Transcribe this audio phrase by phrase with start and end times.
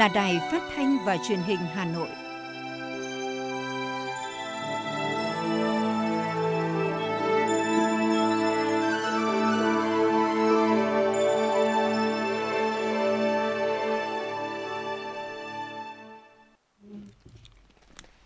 [0.00, 2.08] là Đài Phát thanh và Truyền hình Hà Nội.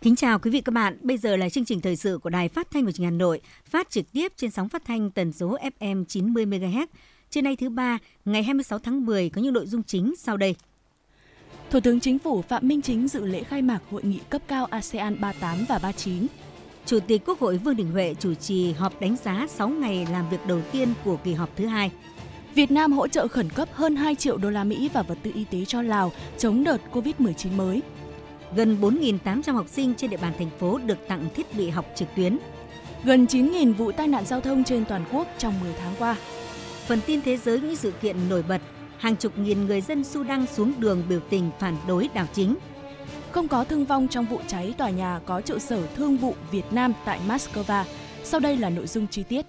[0.01, 0.97] Kính chào quý vị các bạn.
[1.01, 3.17] Bây giờ là chương trình thời sự của Đài Phát thanh và Truyền hình Hà
[3.17, 6.87] Nội, phát trực tiếp trên sóng phát thanh tần số FM 90 MHz.
[7.29, 10.55] Trưa nay thứ ba, ngày 26 tháng 10 có những nội dung chính sau đây.
[11.69, 14.65] Thủ tướng Chính phủ Phạm Minh Chính dự lễ khai mạc hội nghị cấp cao
[14.65, 16.27] ASEAN 38 và 39.
[16.85, 20.29] Chủ tịch Quốc hội Vương Đình Huệ chủ trì họp đánh giá 6 ngày làm
[20.29, 21.91] việc đầu tiên của kỳ họp thứ hai.
[22.55, 25.31] Việt Nam hỗ trợ khẩn cấp hơn 2 triệu đô la Mỹ và vật tư
[25.35, 27.81] y tế cho Lào chống đợt Covid-19 mới.
[28.55, 32.07] Gần 4.800 học sinh trên địa bàn thành phố được tặng thiết bị học trực
[32.15, 32.37] tuyến.
[33.03, 36.15] Gần 9.000 vụ tai nạn giao thông trên toàn quốc trong 10 tháng qua.
[36.87, 38.61] Phần tin thế giới những sự kiện nổi bật
[38.97, 42.55] hàng chục nghìn người dân Sudan xuống đường biểu tình phản đối đảo chính.
[43.31, 46.65] Không có thương vong trong vụ cháy tòa nhà có trụ sở thương vụ Việt
[46.71, 47.83] Nam tại Moscow.
[48.23, 49.45] Sau đây là nội dung chi tiết.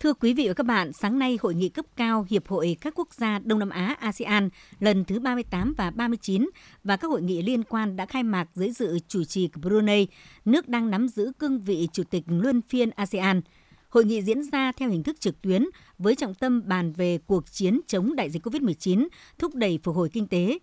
[0.00, 2.94] Thưa quý vị và các bạn, sáng nay Hội nghị cấp cao Hiệp hội các
[2.96, 4.48] quốc gia Đông Nam Á ASEAN
[4.80, 6.50] lần thứ 38 và 39
[6.84, 10.06] và các hội nghị liên quan đã khai mạc dưới sự chủ trì của Brunei,
[10.44, 13.40] nước đang nắm giữ cương vị Chủ tịch luân phiên ASEAN–
[13.88, 15.64] Hội nghị diễn ra theo hình thức trực tuyến
[15.98, 20.08] với trọng tâm bàn về cuộc chiến chống đại dịch COVID-19, thúc đẩy phục hồi
[20.08, 20.58] kinh tế.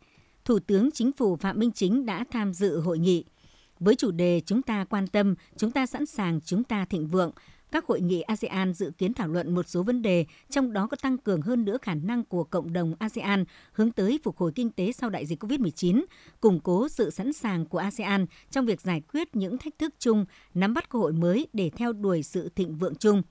[0.46, 3.26] Thủ tướng Chính phủ Phạm Minh Chính đã tham dự hội nghị.
[3.80, 7.32] Với chủ đề Chúng ta quan tâm, chúng ta sẵn sàng, chúng ta thịnh vượng,
[7.74, 10.98] các hội nghị ASEAN dự kiến thảo luận một số vấn đề, trong đó có
[11.02, 14.70] tăng cường hơn nữa khả năng của cộng đồng ASEAN hướng tới phục hồi kinh
[14.70, 16.04] tế sau đại dịch COVID-19,
[16.42, 20.26] củng cố sự sẵn sàng của ASEAN trong việc giải quyết những thách thức chung,
[20.54, 23.22] nắm bắt cơ hội mới để theo đuổi sự thịnh vượng chung,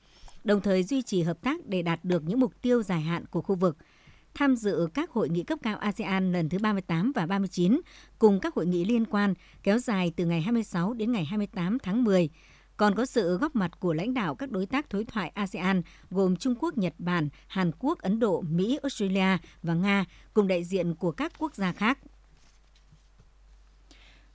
[0.45, 3.43] đồng thời duy trì hợp tác để đạt được những mục tiêu dài hạn của
[3.43, 3.77] khu vực.
[4.35, 7.81] Tham dự các hội nghị cấp cao ASEAN lần thứ 38 và 39
[8.19, 12.05] cùng các hội nghị liên quan kéo dài từ ngày 26 đến ngày 28 tháng
[12.05, 12.29] 10
[12.83, 16.37] còn có sự góp mặt của lãnh đạo các đối tác đối thoại ASEAN gồm
[16.37, 20.05] Trung Quốc, Nhật Bản, Hàn Quốc, Ấn Độ, Mỹ, Australia và Nga,
[20.35, 21.99] cùng đại diện của các quốc gia khác.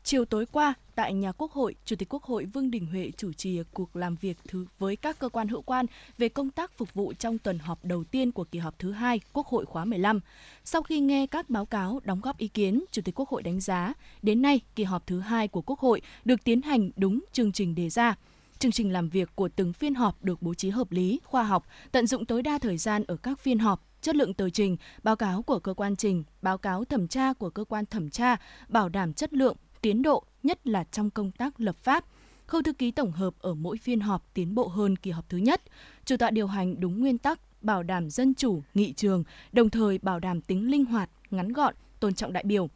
[0.04, 3.34] Chiều tối qua, tại nhà Quốc hội, Chủ tịch Quốc hội Vương Đình Huệ chủ
[3.34, 5.86] trì cuộc làm việc thứ với các cơ quan hữu quan
[6.18, 9.20] về công tác phục vụ trong tuần họp đầu tiên của kỳ họp thứ hai
[9.34, 10.20] Quốc hội khóa 15.
[10.64, 13.60] Sau khi nghe các báo cáo, đóng góp ý kiến, Chủ tịch Quốc hội đánh
[13.60, 17.52] giá, đến nay kỳ họp thứ hai của Quốc hội được tiến hành đúng chương
[17.52, 18.16] trình đề ra.
[18.60, 21.66] Chương trình làm việc của từng phiên họp được bố trí hợp lý, khoa học,
[21.92, 25.16] tận dụng tối đa thời gian ở các phiên họp, chất lượng tờ trình, báo
[25.16, 28.38] cáo của cơ quan trình, báo cáo thẩm tra của cơ quan thẩm tra,
[28.68, 32.06] bảo đảm chất lượng, tiến độ, nhất là trong công tác lập pháp.
[32.46, 35.38] Khâu thư ký tổng hợp ở mỗi phiên họp tiến bộ hơn kỳ họp thứ
[35.38, 35.62] nhất.
[36.06, 39.98] Chủ tọa điều hành đúng nguyên tắc, bảo đảm dân chủ, nghị trường, đồng thời
[39.98, 42.70] bảo đảm tính linh hoạt, ngắn gọn, tôn trọng đại biểu,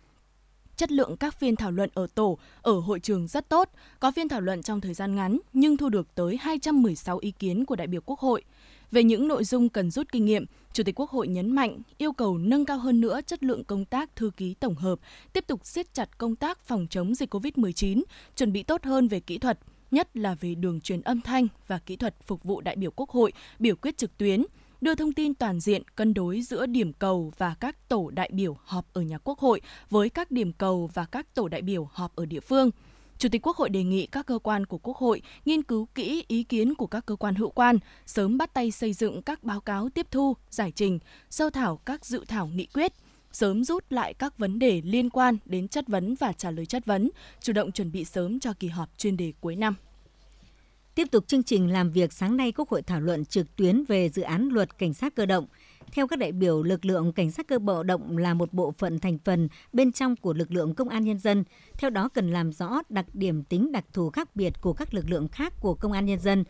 [0.81, 3.69] chất lượng các phiên thảo luận ở tổ, ở hội trường rất tốt,
[4.00, 7.66] có phiên thảo luận trong thời gian ngắn nhưng thu được tới 216 ý kiến
[7.66, 8.44] của đại biểu Quốc hội.
[8.92, 12.12] Về những nội dung cần rút kinh nghiệm, Chủ tịch Quốc hội nhấn mạnh yêu
[12.12, 15.00] cầu nâng cao hơn nữa chất lượng công tác thư ký tổng hợp,
[15.34, 18.02] tiếp tục siết chặt công tác phòng chống dịch COVID-19,
[18.36, 19.59] chuẩn bị tốt hơn về kỹ thuật,
[19.92, 23.09] nhất là về đường truyền âm thanh và kỹ thuật phục vụ đại biểu Quốc
[23.09, 24.44] hội biểu quyết trực tuyến,
[24.81, 28.58] đưa thông tin toàn diện cân đối giữa điểm cầu và các tổ đại biểu
[28.64, 32.16] họp ở nhà Quốc hội với các điểm cầu và các tổ đại biểu họp
[32.16, 32.72] ở địa phương.
[33.18, 36.24] Chủ tịch Quốc hội đề nghị các cơ quan của Quốc hội nghiên cứu kỹ
[36.28, 39.62] ý kiến của các cơ quan hữu quan, sớm bắt tay xây dựng các báo
[39.62, 41.00] cáo tiếp thu, giải trình,
[41.30, 42.94] sơ thảo các dự thảo nghị quyết,
[43.31, 46.86] sớm rút lại các vấn đề liên quan đến chất vấn và trả lời chất
[46.86, 47.09] vấn,
[47.42, 49.75] chủ động chuẩn bị sớm cho kỳ họp chuyên đề cuối năm.
[50.96, 54.10] Tiếp tục chương trình làm việc sáng nay, Quốc hội thảo luận trực tuyến về
[54.10, 55.45] dự án luật cảnh sát cơ động.
[55.92, 59.00] Theo các đại biểu, lực lượng cảnh sát cơ bộ động là một bộ phận
[59.00, 61.44] thành phần bên trong của lực lượng công an nhân dân.
[61.77, 65.10] Theo đó cần làm rõ đặc điểm tính đặc thù khác biệt của các lực
[65.10, 66.44] lượng khác của công an nhân dân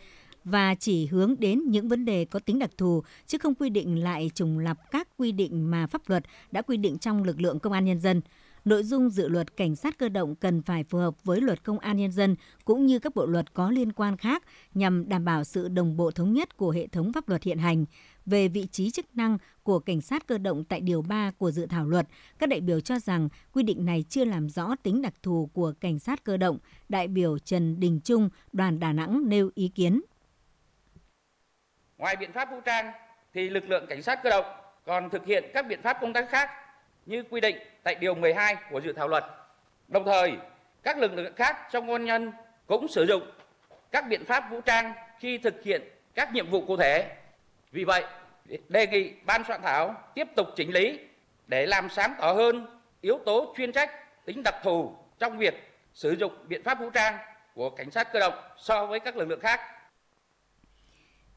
[0.44, 4.04] và chỉ hướng đến những vấn đề có tính đặc thù chứ không quy định
[4.04, 7.60] lại trùng lập các quy định mà pháp luật đã quy định trong lực lượng
[7.60, 8.22] công an nhân dân.
[8.66, 11.80] Nội dung dự luật cảnh sát cơ động cần phải phù hợp với luật công
[11.80, 12.36] an nhân dân
[12.66, 14.44] cũng như các bộ luật có liên quan khác
[14.74, 17.86] nhằm đảm bảo sự đồng bộ thống nhất của hệ thống pháp luật hiện hành.
[18.26, 21.66] Về vị trí chức năng của cảnh sát cơ động tại Điều 3 của dự
[21.66, 22.08] thảo luật,
[22.40, 25.74] các đại biểu cho rằng quy định này chưa làm rõ tính đặc thù của
[25.80, 26.58] cảnh sát cơ động.
[26.90, 30.02] Đại biểu Trần Đình Trung, đoàn Đà Nẵng nêu ý kiến.
[31.98, 32.92] Ngoài biện pháp vũ trang
[33.34, 34.46] thì lực lượng cảnh sát cơ động
[34.86, 36.50] còn thực hiện các biện pháp công tác khác
[37.06, 39.24] như quy định tại điều 12 của dự thảo luật.
[39.88, 40.32] Đồng thời,
[40.84, 42.32] các lực lượng khác trong quân nhân
[42.68, 43.24] cũng sử dụng
[43.92, 45.82] các biện pháp vũ trang khi thực hiện
[46.16, 47.16] các nhiệm vụ cụ thể.
[47.72, 48.04] Vì vậy,
[48.70, 51.00] đề nghị ban soạn thảo tiếp tục chỉnh lý
[51.48, 53.92] để làm sáng tỏ hơn yếu tố chuyên trách,
[54.26, 57.18] tính đặc thù trong việc sử dụng biện pháp vũ trang
[57.56, 59.60] của cảnh sát cơ động so với các lực lượng khác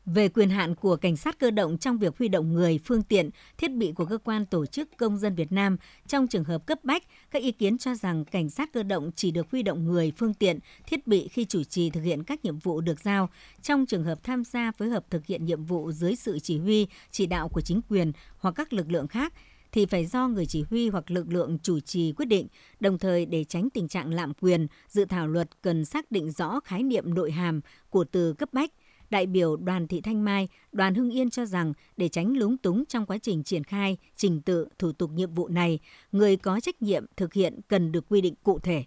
[0.07, 3.31] về quyền hạn của cảnh sát cơ động trong việc huy động người, phương tiện,
[3.59, 6.85] thiết bị của cơ quan tổ chức công dân Việt Nam trong trường hợp cấp
[6.85, 10.13] bách, các ý kiến cho rằng cảnh sát cơ động chỉ được huy động người,
[10.17, 13.29] phương tiện, thiết bị khi chủ trì thực hiện các nhiệm vụ được giao.
[13.63, 16.87] Trong trường hợp tham gia phối hợp thực hiện nhiệm vụ dưới sự chỉ huy,
[17.11, 19.33] chỉ đạo của chính quyền hoặc các lực lượng khác,
[19.73, 22.49] thì phải do người chỉ huy hoặc lực lượng chủ trì quyết định.
[22.81, 26.61] Đồng thời để tránh tình trạng lạm quyền, dự thảo luật cần xác định rõ
[26.61, 27.61] khái niệm nội hàm
[27.91, 28.71] của từ cấp bách–
[29.15, 32.85] đại biểu Đoàn Thị Thanh Mai, Đoàn Hưng Yên cho rằng để tránh lúng túng
[32.87, 35.79] trong quá trình triển khai, trình tự, thủ tục nhiệm vụ này,
[36.13, 38.83] người có trách nhiệm thực hiện cần được quy định cụ thể.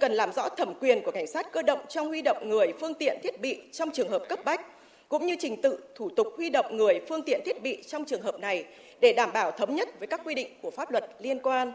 [0.00, 2.94] Cần làm rõ thẩm quyền của cảnh sát cơ động trong huy động người, phương
[2.94, 4.60] tiện, thiết bị trong trường hợp cấp bách,
[5.08, 8.22] cũng như trình tự, thủ tục huy động người, phương tiện, thiết bị trong trường
[8.22, 8.64] hợp này
[9.00, 11.72] để đảm bảo thống nhất với các quy định của pháp luật liên quan.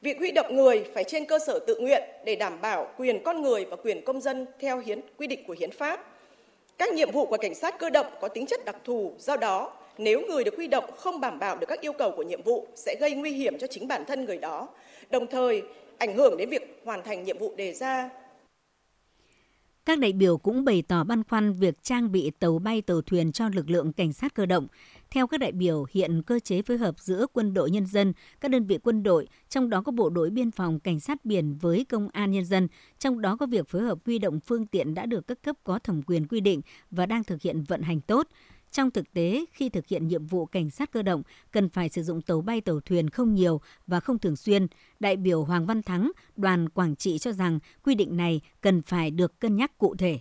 [0.00, 3.42] Việc huy động người phải trên cơ sở tự nguyện để đảm bảo quyền con
[3.42, 6.11] người và quyền công dân theo hiến quy định của hiến pháp
[6.78, 9.72] các nhiệm vụ của cảnh sát cơ động có tính chất đặc thù, do đó
[9.98, 12.66] nếu người được huy động không đảm bảo được các yêu cầu của nhiệm vụ
[12.74, 14.68] sẽ gây nguy hiểm cho chính bản thân người đó,
[15.10, 15.62] đồng thời
[15.98, 18.10] ảnh hưởng đến việc hoàn thành nhiệm vụ đề ra.
[19.84, 23.32] Các đại biểu cũng bày tỏ băn khoăn việc trang bị tàu bay tàu thuyền
[23.32, 24.66] cho lực lượng cảnh sát cơ động.
[25.12, 28.50] Theo các đại biểu, hiện cơ chế phối hợp giữa quân đội nhân dân, các
[28.50, 31.84] đơn vị quân đội, trong đó có bộ đội biên phòng, cảnh sát biển với
[31.84, 32.68] công an nhân dân,
[32.98, 35.78] trong đó có việc phối hợp huy động phương tiện đã được các cấp có
[35.78, 36.60] thẩm quyền quy định
[36.90, 38.28] và đang thực hiện vận hành tốt.
[38.70, 42.02] Trong thực tế, khi thực hiện nhiệm vụ cảnh sát cơ động, cần phải sử
[42.02, 44.66] dụng tàu bay tàu thuyền không nhiều và không thường xuyên.
[45.00, 49.10] Đại biểu Hoàng Văn Thắng, đoàn Quảng Trị cho rằng quy định này cần phải
[49.10, 50.18] được cân nhắc cụ thể.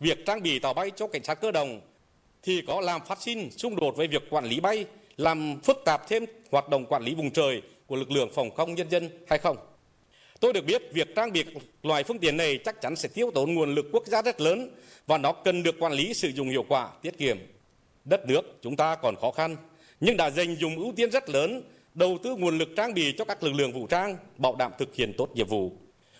[0.00, 1.80] Việc trang bị tàu bay cho cảnh sát cơ động
[2.42, 4.84] thì có làm phát sinh xung đột với việc quản lý bay,
[5.16, 8.74] làm phức tạp thêm hoạt động quản lý vùng trời của lực lượng phòng không
[8.74, 9.56] nhân dân hay không?
[10.40, 11.44] Tôi được biết việc trang bị
[11.82, 14.70] loại phương tiện này chắc chắn sẽ tiêu tốn nguồn lực quốc gia rất lớn
[15.06, 17.38] và nó cần được quản lý sử dụng hiệu quả, tiết kiệm.
[18.04, 19.56] Đất nước chúng ta còn khó khăn,
[20.00, 21.62] nhưng đã dành dùng ưu tiên rất lớn
[21.94, 24.94] đầu tư nguồn lực trang bị cho các lực lượng vũ trang bảo đảm thực
[24.94, 25.72] hiện tốt nhiệm vụ.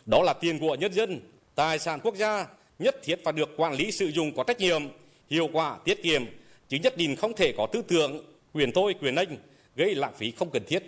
[0.07, 1.21] Đó là tiền của nhân dân,
[1.55, 2.47] tài sản quốc gia
[2.79, 4.83] nhất thiết phải được quản lý sử dụng có trách nhiệm,
[5.31, 6.23] hiệu quả, tiết kiệm,
[6.69, 9.37] chứ nhất định không thể có tư tưởng quyền tôi, quyền anh
[9.77, 10.83] gây lãng phí không cần thiết.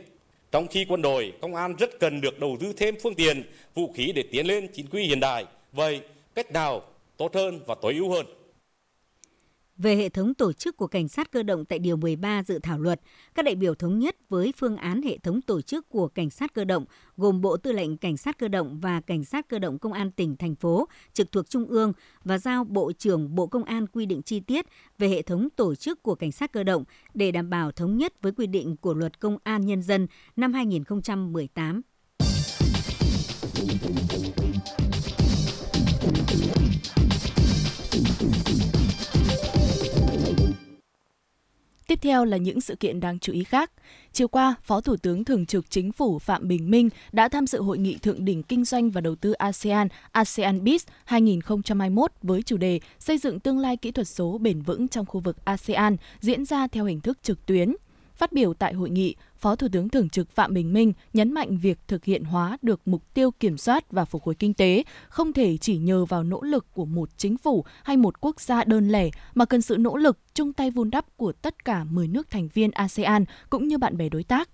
[0.52, 3.42] Trong khi quân đội, công an rất cần được đầu tư thêm phương tiện,
[3.74, 5.44] vũ khí để tiến lên chính quy hiện đại.
[5.72, 6.00] Vậy,
[6.34, 6.82] cách nào
[7.16, 8.26] tốt hơn và tối ưu hơn?
[9.82, 12.78] Về hệ thống tổ chức của cảnh sát cơ động tại Điều 13 dự thảo
[12.78, 13.00] luật,
[13.34, 16.54] các đại biểu thống nhất với phương án hệ thống tổ chức của cảnh sát
[16.54, 16.84] cơ động
[17.16, 20.10] gồm Bộ Tư lệnh Cảnh sát cơ động và Cảnh sát cơ động Công an
[20.10, 21.92] tỉnh, thành phố trực thuộc Trung ương
[22.24, 24.66] và giao Bộ trưởng Bộ Công an quy định chi tiết
[24.98, 28.22] về hệ thống tổ chức của cảnh sát cơ động để đảm bảo thống nhất
[28.22, 30.06] với quy định của Luật Công an Nhân dân
[30.36, 31.82] năm 2018.
[41.92, 43.70] Tiếp theo là những sự kiện đáng chú ý khác.
[44.12, 47.62] Chiều qua, Phó Thủ tướng Thường trực Chính phủ Phạm Bình Minh đã tham dự
[47.62, 52.56] hội nghị thượng đỉnh kinh doanh và đầu tư ASEAN ASEAN BIZ 2021 với chủ
[52.56, 56.44] đề Xây dựng tương lai kỹ thuật số bền vững trong khu vực ASEAN diễn
[56.44, 57.74] ra theo hình thức trực tuyến.
[58.16, 61.58] Phát biểu tại hội nghị, Phó Thủ tướng Thường trực Phạm Bình Minh nhấn mạnh
[61.58, 65.32] việc thực hiện hóa được mục tiêu kiểm soát và phục hồi kinh tế không
[65.32, 68.88] thể chỉ nhờ vào nỗ lực của một chính phủ hay một quốc gia đơn
[68.88, 72.30] lẻ mà cần sự nỗ lực chung tay vun đắp của tất cả 10 nước
[72.30, 74.48] thành viên ASEAN cũng như bạn bè đối tác.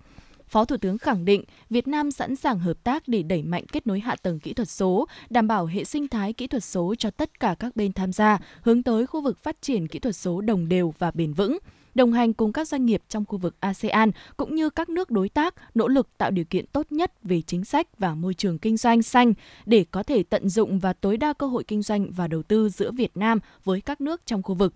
[0.47, 3.87] Phó Thủ tướng khẳng định Việt Nam sẵn sàng hợp tác để đẩy mạnh kết
[3.87, 7.11] nối hạ tầng kỹ thuật số, đảm bảo hệ sinh thái kỹ thuật số cho
[7.11, 10.41] tất cả các bên tham gia, hướng tới khu vực phát triển kỹ thuật số
[10.41, 11.57] đồng đều và bền vững
[11.99, 15.29] đồng hành cùng các doanh nghiệp trong khu vực ASEAN cũng như các nước đối
[15.29, 18.77] tác nỗ lực tạo điều kiện tốt nhất về chính sách và môi trường kinh
[18.77, 19.33] doanh xanh
[19.65, 22.69] để có thể tận dụng và tối đa cơ hội kinh doanh và đầu tư
[22.69, 24.73] giữa Việt Nam với các nước trong khu vực.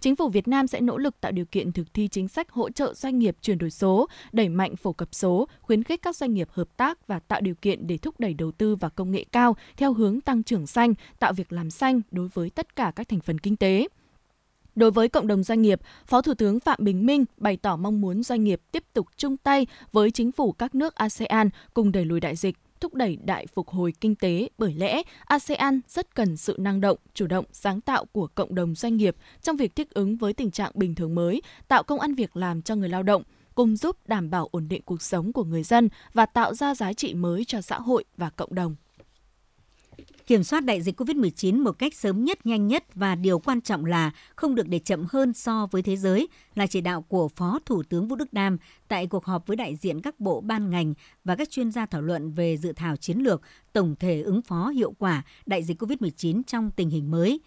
[0.00, 2.70] Chính phủ Việt Nam sẽ nỗ lực tạo điều kiện thực thi chính sách hỗ
[2.70, 6.34] trợ doanh nghiệp chuyển đổi số, đẩy mạnh phổ cập số, khuyến khích các doanh
[6.34, 9.24] nghiệp hợp tác và tạo điều kiện để thúc đẩy đầu tư vào công nghệ
[9.32, 13.08] cao theo hướng tăng trưởng xanh, tạo việc làm xanh đối với tất cả các
[13.08, 13.88] thành phần kinh tế.
[14.74, 18.00] Đối với cộng đồng doanh nghiệp, Phó Thủ tướng Phạm Bình Minh bày tỏ mong
[18.00, 22.04] muốn doanh nghiệp tiếp tục chung tay với chính phủ các nước ASEAN cùng đẩy
[22.04, 26.36] lùi đại dịch thúc đẩy đại phục hồi kinh tế bởi lẽ ASEAN rất cần
[26.36, 29.90] sự năng động, chủ động, sáng tạo của cộng đồng doanh nghiệp trong việc thích
[29.90, 33.02] ứng với tình trạng bình thường mới, tạo công ăn việc làm cho người lao
[33.02, 33.22] động,
[33.54, 36.92] cùng giúp đảm bảo ổn định cuộc sống của người dân và tạo ra giá
[36.92, 38.76] trị mới cho xã hội và cộng đồng.
[40.26, 43.84] Kiểm soát đại dịch COVID-19 một cách sớm nhất, nhanh nhất và điều quan trọng
[43.84, 47.58] là không được để chậm hơn so với thế giới là chỉ đạo của Phó
[47.66, 50.94] Thủ tướng Vũ Đức Đam tại cuộc họp với đại diện các bộ ban ngành
[51.24, 54.68] và các chuyên gia thảo luận về dự thảo chiến lược tổng thể ứng phó
[54.68, 57.40] hiệu quả đại dịch COVID-19 trong tình hình mới.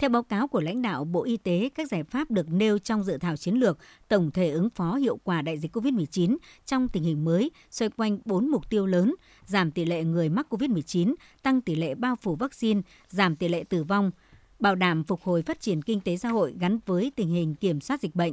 [0.00, 3.04] Theo báo cáo của lãnh đạo Bộ Y tế, các giải pháp được nêu trong
[3.04, 3.78] dự thảo chiến lược
[4.08, 8.18] tổng thể ứng phó hiệu quả đại dịch COVID-19 trong tình hình mới xoay quanh
[8.24, 9.14] 4 mục tiêu lớn,
[9.46, 13.64] giảm tỷ lệ người mắc COVID-19, tăng tỷ lệ bao phủ vaccine, giảm tỷ lệ
[13.64, 14.10] tử vong,
[14.58, 17.80] bảo đảm phục hồi phát triển kinh tế xã hội gắn với tình hình kiểm
[17.80, 18.32] soát dịch bệnh.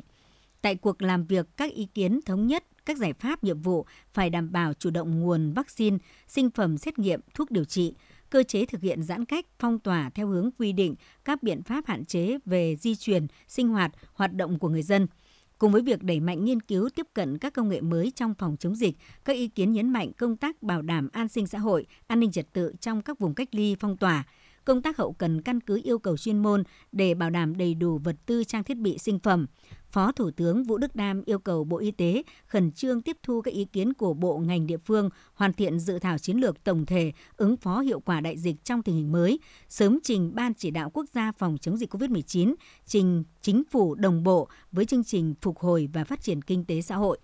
[0.62, 4.30] Tại cuộc làm việc, các ý kiến thống nhất các giải pháp nhiệm vụ phải
[4.30, 5.98] đảm bảo chủ động nguồn vaccine,
[6.28, 7.94] sinh phẩm xét nghiệm, thuốc điều trị,
[8.30, 11.86] cơ chế thực hiện giãn cách, phong tỏa theo hướng quy định các biện pháp
[11.88, 15.08] hạn chế về di chuyển, sinh hoạt, hoạt động của người dân.
[15.58, 18.58] Cùng với việc đẩy mạnh nghiên cứu tiếp cận các công nghệ mới trong phòng
[18.60, 21.86] chống dịch, các ý kiến nhấn mạnh công tác bảo đảm an sinh xã hội,
[22.08, 24.24] an ninh trật tự trong các vùng cách ly phong tỏa,
[24.68, 27.98] công tác hậu cần căn cứ yêu cầu chuyên môn để bảo đảm đầy đủ
[27.98, 29.46] vật tư trang thiết bị sinh phẩm,
[29.90, 33.42] Phó Thủ tướng Vũ Đức Đam yêu cầu Bộ Y tế khẩn trương tiếp thu
[33.42, 36.86] các ý kiến của bộ ngành địa phương, hoàn thiện dự thảo chiến lược tổng
[36.86, 40.72] thể ứng phó hiệu quả đại dịch trong tình hình mới, sớm trình Ban chỉ
[40.72, 42.56] đạo quốc gia phòng chống dịch COVID-19,
[42.86, 46.82] trình chính phủ đồng bộ với chương trình phục hồi và phát triển kinh tế
[46.82, 47.20] xã hội.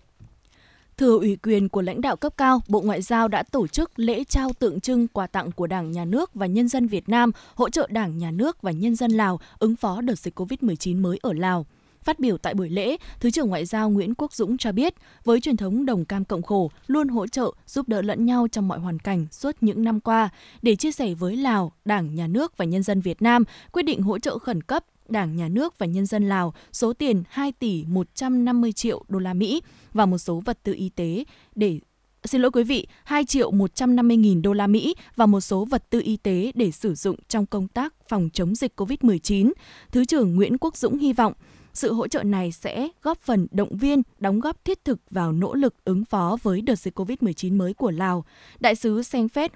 [0.96, 4.24] Thừa ủy quyền của lãnh đạo cấp cao, Bộ Ngoại giao đã tổ chức lễ
[4.24, 7.70] trao tượng trưng quà tặng của Đảng, Nhà nước và nhân dân Việt Nam hỗ
[7.70, 11.32] trợ Đảng, Nhà nước và nhân dân Lào ứng phó đợt dịch COVID-19 mới ở
[11.32, 11.66] Lào.
[12.02, 15.40] Phát biểu tại buổi lễ, Thứ trưởng Ngoại giao Nguyễn Quốc Dũng cho biết, với
[15.40, 18.78] truyền thống đồng cam cộng khổ, luôn hỗ trợ, giúp đỡ lẫn nhau trong mọi
[18.78, 20.28] hoàn cảnh suốt những năm qua,
[20.62, 24.02] để chia sẻ với Lào, Đảng, Nhà nước và nhân dân Việt Nam quyết định
[24.02, 27.84] hỗ trợ khẩn cấp Đảng, Nhà nước và nhân dân Lào số tiền 2 tỷ
[27.88, 31.80] 150 triệu đô la Mỹ và một số vật tư y tế để
[32.24, 35.90] xin lỗi quý vị, 2 triệu 150 nghìn đô la Mỹ và một số vật
[35.90, 39.52] tư y tế để sử dụng trong công tác phòng chống dịch COVID-19.
[39.92, 41.32] Thứ trưởng Nguyễn Quốc Dũng hy vọng
[41.74, 45.54] sự hỗ trợ này sẽ góp phần động viên, đóng góp thiết thực vào nỗ
[45.54, 48.24] lực ứng phó với đợt dịch COVID-19 mới của Lào.
[48.60, 49.48] Đại sứ Senfet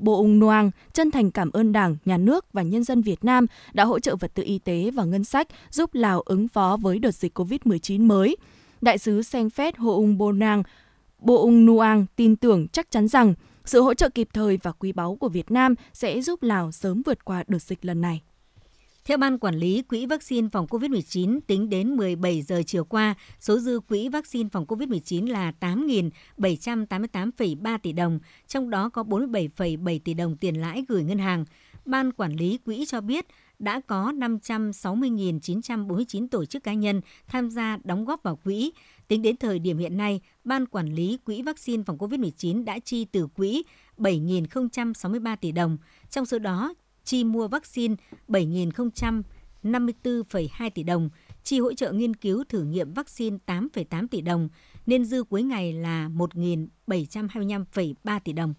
[0.00, 3.46] Bo Ung Noang chân thành cảm ơn Đảng, Nhà nước và nhân dân Việt Nam
[3.72, 6.98] đã hỗ trợ vật tư y tế và ngân sách giúp Lào ứng phó với
[6.98, 8.36] đợt dịch COVID-19 mới.
[8.80, 14.08] Đại sứ Senfet Ung Bo Ung Nuang tin tưởng chắc chắn rằng sự hỗ trợ
[14.08, 17.62] kịp thời và quý báu của Việt Nam sẽ giúp Lào sớm vượt qua đợt
[17.62, 18.22] dịch lần này.
[19.08, 23.58] Theo Ban Quản lý Quỹ vaccine phòng COVID-19, tính đến 17 giờ chiều qua, số
[23.58, 30.36] dư quỹ vaccine phòng COVID-19 là 8.788,3 tỷ đồng, trong đó có 47,7 tỷ đồng
[30.36, 31.44] tiền lãi gửi ngân hàng.
[31.84, 33.26] Ban Quản lý Quỹ cho biết
[33.58, 38.72] đã có 560.949 tổ chức cá nhân tham gia đóng góp vào quỹ.
[39.08, 43.04] Tính đến thời điểm hiện nay, Ban Quản lý Quỹ vaccine phòng COVID-19 đã chi
[43.04, 43.64] từ quỹ
[43.98, 45.78] 7.063 tỷ đồng.
[46.10, 47.94] Trong số đó, chi mua vaccine
[48.28, 51.10] 7.054,2 tỷ đồng,
[51.42, 54.48] chi hỗ trợ nghiên cứu thử nghiệm vaccine 8,8 tỷ đồng,
[54.86, 58.54] nên dư cuối ngày là 1.725,3 tỷ đồng.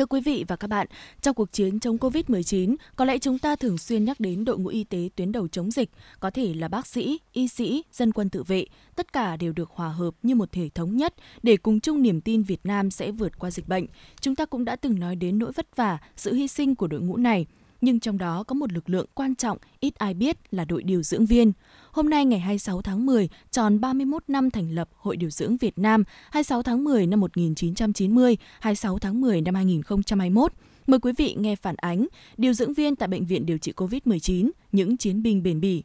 [0.00, 0.86] Thưa quý vị và các bạn,
[1.20, 4.68] trong cuộc chiến chống COVID-19, có lẽ chúng ta thường xuyên nhắc đến đội ngũ
[4.68, 5.90] y tế tuyến đầu chống dịch,
[6.20, 8.64] có thể là bác sĩ, y sĩ, dân quân tự vệ,
[8.96, 12.20] tất cả đều được hòa hợp như một thể thống nhất để cùng chung niềm
[12.20, 13.86] tin Việt Nam sẽ vượt qua dịch bệnh.
[14.20, 17.00] Chúng ta cũng đã từng nói đến nỗi vất vả, sự hy sinh của đội
[17.00, 17.46] ngũ này–
[17.80, 21.02] nhưng trong đó có một lực lượng quan trọng ít ai biết là đội điều
[21.02, 21.52] dưỡng viên.
[21.92, 25.78] Hôm nay ngày 26 tháng 10, tròn 31 năm thành lập Hội Điều dưỡng Việt
[25.78, 30.52] Nam, 26 tháng 10 năm 1990, 26 tháng 10 năm 2021.
[30.86, 32.06] Mời quý vị nghe phản ánh
[32.36, 35.82] điều dưỡng viên tại Bệnh viện điều trị COVID-19, những chiến binh bền bỉ.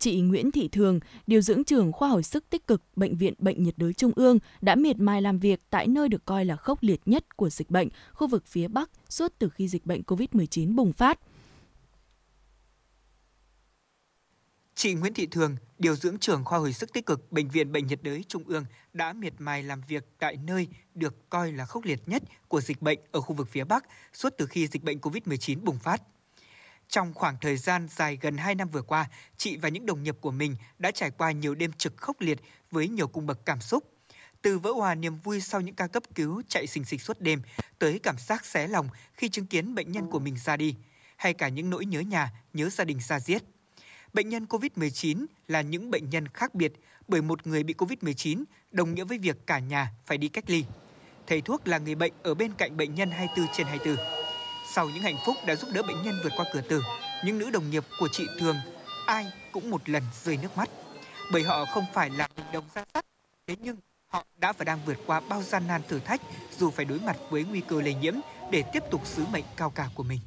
[0.00, 3.62] Chị Nguyễn Thị Thường, điều dưỡng trưởng khoa hồi sức tích cực Bệnh viện Bệnh
[3.62, 6.82] nhiệt đới Trung ương đã miệt mài làm việc tại nơi được coi là khốc
[6.82, 10.74] liệt nhất của dịch bệnh, khu vực phía Bắc suốt từ khi dịch bệnh COVID-19
[10.74, 11.20] bùng phát.
[14.74, 17.86] Chị Nguyễn Thị Thường, điều dưỡng trưởng khoa hồi sức tích cực Bệnh viện Bệnh
[17.86, 21.84] nhiệt đới Trung ương đã miệt mài làm việc tại nơi được coi là khốc
[21.84, 24.98] liệt nhất của dịch bệnh ở khu vực phía Bắc suốt từ khi dịch bệnh
[24.98, 26.02] COVID-19 bùng phát.
[26.90, 30.16] Trong khoảng thời gian dài gần 2 năm vừa qua, chị và những đồng nghiệp
[30.20, 32.38] của mình đã trải qua nhiều đêm trực khốc liệt
[32.70, 33.84] với nhiều cung bậc cảm xúc.
[34.42, 37.42] Từ vỡ hòa niềm vui sau những ca cấp cứu chạy xình xịch suốt đêm,
[37.78, 40.74] tới cảm giác xé lòng khi chứng kiến bệnh nhân của mình ra đi,
[41.16, 43.42] hay cả những nỗi nhớ nhà, nhớ gia đình xa giết.
[44.12, 46.72] Bệnh nhân COVID-19 là những bệnh nhân khác biệt
[47.08, 50.64] bởi một người bị COVID-19 đồng nghĩa với việc cả nhà phải đi cách ly.
[51.26, 54.19] Thầy thuốc là người bệnh ở bên cạnh bệnh nhân 24 trên 24
[54.74, 56.80] sau những hạnh phúc đã giúp đỡ bệnh nhân vượt qua cửa tử,
[57.24, 58.56] những nữ đồng nghiệp của chị Thường
[59.06, 60.68] ai cũng một lần rơi nước mắt.
[61.32, 63.04] Bởi họ không phải là bình đồng ra sắt,
[63.46, 63.76] thế nhưng
[64.08, 67.16] họ đã và đang vượt qua bao gian nan thử thách dù phải đối mặt
[67.30, 68.14] với nguy cơ lây nhiễm
[68.52, 70.18] để tiếp tục sứ mệnh cao cả của mình.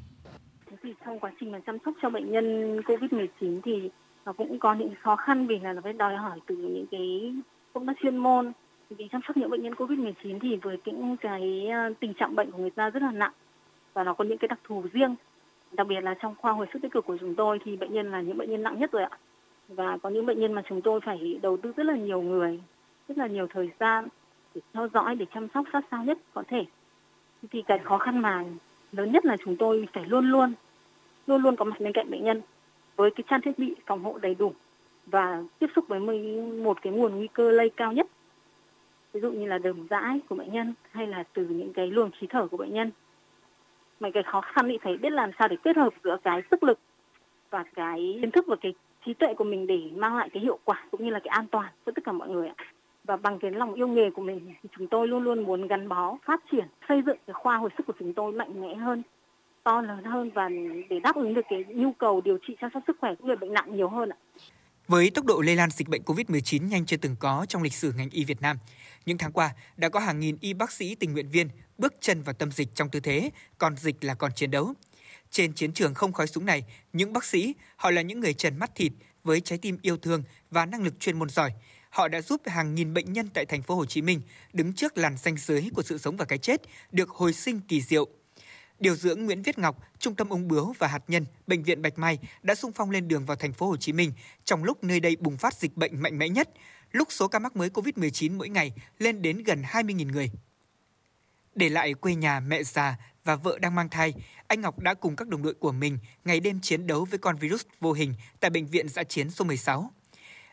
[0.83, 3.89] Thì trong quá trình mà chăm sóc cho bệnh nhân COVID-19 thì
[4.25, 7.33] nó cũng có những khó khăn vì là nó phải đòi hỏi từ những cái
[7.73, 8.51] công tác chuyên môn
[8.89, 12.51] vì chăm sóc những bệnh nhân COVID-19 thì với những cái à, tình trạng bệnh
[12.51, 13.33] của người ta rất là nặng
[13.93, 15.15] và nó có những cái đặc thù riêng.
[15.71, 18.11] Đặc biệt là trong khoa hồi sức tích cực của chúng tôi thì bệnh nhân
[18.11, 19.17] là những bệnh nhân nặng nhất rồi ạ.
[19.67, 22.59] Và có những bệnh nhân mà chúng tôi phải đầu tư rất là nhiều người,
[23.07, 24.07] rất là nhiều thời gian
[24.55, 26.65] để theo dõi, để chăm sóc sát sao nhất có thể.
[27.51, 28.43] Thì cái khó khăn mà
[28.91, 30.53] lớn nhất là chúng tôi phải luôn luôn
[31.27, 32.41] luôn luôn có mặt bên cạnh bệnh nhân
[32.95, 34.53] với cái trang thiết bị phòng hộ đầy đủ
[35.05, 35.99] và tiếp xúc với
[36.63, 38.07] một cái nguồn nguy cơ lây cao nhất.
[39.13, 42.11] Ví dụ như là đờm rãi của bệnh nhân hay là từ những cái luồng
[42.11, 42.91] khí thở của bệnh nhân
[44.03, 46.63] mà cái khó khăn thì phải biết làm sao để kết hợp giữa cái sức
[46.63, 46.79] lực
[47.49, 48.73] và cái kiến thức và cái
[49.05, 51.47] trí tuệ của mình để mang lại cái hiệu quả cũng như là cái an
[51.51, 52.55] toàn cho tất cả mọi người ạ
[53.03, 55.89] và bằng cái lòng yêu nghề của mình thì chúng tôi luôn luôn muốn gắn
[55.89, 59.03] bó phát triển xây dựng cái khoa hồi sức của chúng tôi mạnh mẽ hơn
[59.63, 60.49] to lớn hơn và
[60.89, 63.35] để đáp ứng được cái nhu cầu điều trị chăm sóc sức khỏe của người
[63.35, 64.17] bệnh nặng nhiều hơn ạ.
[64.87, 67.93] Với tốc độ lây lan dịch bệnh COVID-19 nhanh chưa từng có trong lịch sử
[67.97, 68.57] ngành y Việt Nam,
[69.05, 72.21] những tháng qua đã có hàng nghìn y bác sĩ tình nguyện viên bước chân
[72.21, 74.73] vào tâm dịch trong tư thế còn dịch là còn chiến đấu.
[75.31, 76.63] Trên chiến trường không khói súng này,
[76.93, 78.91] những bác sĩ, họ là những người trần mắt thịt
[79.23, 81.53] với trái tim yêu thương và năng lực chuyên môn giỏi.
[81.89, 84.21] Họ đã giúp hàng nghìn bệnh nhân tại thành phố Hồ Chí Minh
[84.53, 86.61] đứng trước làn ranh giới của sự sống và cái chết
[86.91, 88.09] được hồi sinh kỳ diệu
[88.79, 91.99] Điều dưỡng Nguyễn Viết Ngọc, Trung tâm ung bướu và hạt nhân Bệnh viện Bạch
[91.99, 94.11] Mai đã sung phong lên đường vào thành phố Hồ Chí Minh
[94.43, 96.49] trong lúc nơi đây bùng phát dịch bệnh mạnh mẽ nhất,
[96.91, 100.31] lúc số ca mắc mới COVID-19 mỗi ngày lên đến gần 20.000 người.
[101.55, 104.13] Để lại quê nhà mẹ già và vợ đang mang thai,
[104.47, 107.37] anh Ngọc đã cùng các đồng đội của mình ngày đêm chiến đấu với con
[107.37, 109.91] virus vô hình tại bệnh viện giã chiến số 16.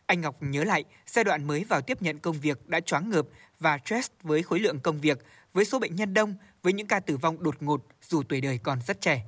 [0.07, 3.27] Anh Ngọc nhớ lại giai đoạn mới vào tiếp nhận công việc đã choáng ngợp
[3.61, 5.19] và stress với khối lượng công việc,
[5.55, 8.59] với số bệnh nhân đông, với những ca tử vong đột ngột dù tuổi đời
[8.59, 9.23] còn rất trẻ.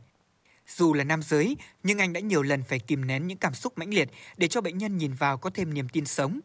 [0.66, 3.78] Dù là nam giới, nhưng anh đã nhiều lần phải kìm nén những cảm xúc
[3.78, 6.40] mãnh liệt để cho bệnh nhân nhìn vào có thêm niềm tin sống.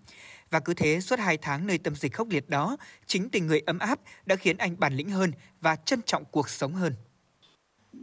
[0.52, 3.62] Và cứ thế suốt hai tháng nơi tâm dịch khốc liệt đó, chính tình người
[3.66, 5.32] ấm áp đã khiến anh bản lĩnh hơn
[5.62, 6.94] và trân trọng cuộc sống hơn.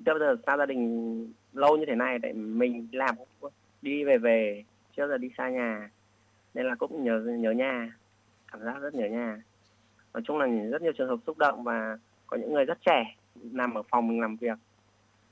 [0.07, 3.15] Trước giờ xa gia đình lâu như thế này, để mình làm
[3.83, 4.65] đi về về,
[4.97, 5.91] trước giờ đi xa nhà,
[6.55, 7.93] nên là cũng nhớ nhớ nhà,
[8.53, 9.43] cảm giác rất nhớ nhà.
[10.15, 13.17] Nói chung là rất nhiều trường hợp xúc động và có những người rất trẻ
[13.35, 14.59] nằm ở phòng mình làm việc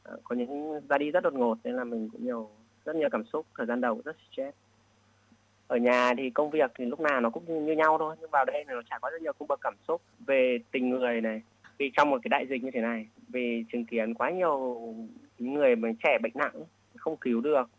[0.03, 2.51] ờ, có những ra đi rất đột ngột nên là mình cũng nhiều
[2.85, 4.57] rất nhiều cảm xúc thời gian đầu rất stress
[5.73, 8.45] ở nhà thì công việc thì lúc nào nó cũng như, nhau thôi nhưng vào
[8.45, 11.43] đây thì nó trải qua rất nhiều cung bậc cảm xúc về tình người này
[11.79, 14.79] vì trong một cái đại dịch như thế này vì chứng kiến quá nhiều
[15.39, 16.55] những người mà trẻ bệnh nặng
[16.97, 17.71] không cứu được.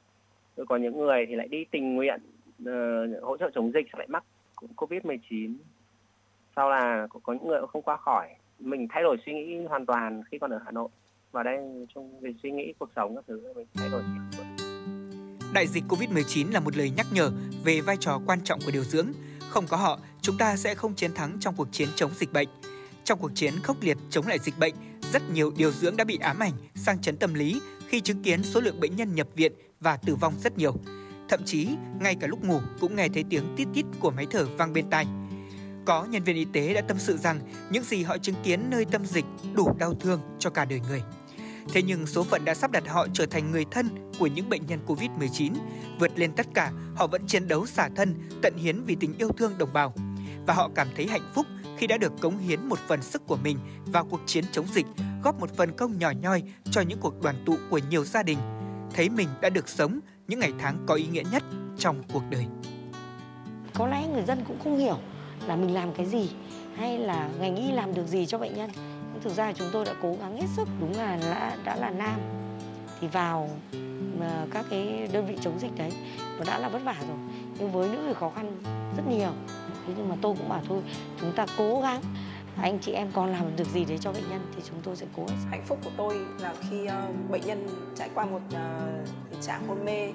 [0.58, 2.22] Rồi còn những người thì lại đi tình nguyện
[2.62, 4.24] uh, hỗ trợ chống dịch lại mắc
[4.76, 5.58] covid 19
[6.56, 8.28] sau là có, có những người không qua khỏi.
[8.60, 10.90] Mình thay đổi suy nghĩ hoàn toàn khi còn ở Hà Nội.
[11.32, 11.58] Và đây
[11.96, 14.02] trong về suy nghĩ cuộc sống các thứ mình thay đổi.
[15.54, 17.32] Đại dịch Covid-19 là một lời nhắc nhở
[17.64, 19.08] về vai trò quan trọng của điều dưỡng.
[19.50, 22.48] Không có họ, chúng ta sẽ không chiến thắng trong cuộc chiến chống dịch bệnh.
[23.04, 24.74] Trong cuộc chiến khốc liệt chống lại dịch bệnh,
[25.14, 28.44] rất nhiều điều dưỡng đã bị ám ảnh, sang chấn tâm lý khi chứng kiến
[28.44, 30.76] số lượng bệnh nhân nhập viện và tử vong rất nhiều.
[31.30, 31.68] Thậm chí,
[32.00, 34.90] ngay cả lúc ngủ cũng nghe thấy tiếng tít tít của máy thở vang bên
[34.90, 35.06] tai.
[35.86, 37.40] Có nhân viên y tế đã tâm sự rằng
[37.70, 41.02] những gì họ chứng kiến nơi tâm dịch đủ đau thương cho cả đời người.
[41.70, 44.66] Thế nhưng số phận đã sắp đặt họ trở thành người thân của những bệnh
[44.66, 45.54] nhân Covid-19.
[46.00, 49.30] Vượt lên tất cả, họ vẫn chiến đấu xả thân, tận hiến vì tình yêu
[49.38, 49.94] thương đồng bào.
[50.48, 51.46] Và họ cảm thấy hạnh phúc
[51.78, 54.86] khi đã được cống hiến một phần sức của mình vào cuộc chiến chống dịch,
[55.24, 58.38] góp một phần công nhỏ nhoi cho những cuộc đoàn tụ của nhiều gia đình.
[58.94, 61.44] Thấy mình đã được sống những ngày tháng có ý nghĩa nhất
[61.78, 62.46] trong cuộc đời.
[63.74, 64.98] Có lẽ người dân cũng không hiểu
[65.48, 66.30] là mình làm cái gì
[66.78, 68.70] hay là ngành y làm được gì cho bệnh nhân
[69.22, 72.20] thực ra chúng tôi đã cố gắng hết sức đúng là đã, đã là nam.
[73.02, 73.50] Thì vào
[74.20, 75.92] mà các cái đơn vị chống dịch đấy
[76.38, 77.18] nó đã là vất vả rồi.
[77.60, 78.62] Nhưng với nữ thì khó khăn
[78.98, 79.32] rất nhiều.
[79.88, 80.82] Thế nhưng mà tôi cũng bảo thôi
[81.22, 82.02] chúng ta cố gắng.
[82.62, 85.06] Anh chị em còn làm được gì để cho bệnh nhân thì chúng tôi sẽ
[85.16, 89.42] cố hạnh phúc của tôi là khi uh, bệnh nhân trải qua một uh, tình
[89.42, 90.12] trạng hôn mê